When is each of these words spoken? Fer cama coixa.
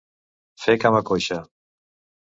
Fer 0.63 0.75
cama 0.85 1.03
coixa. 1.13 1.41